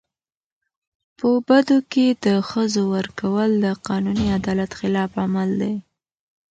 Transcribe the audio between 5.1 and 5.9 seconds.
عمل دی.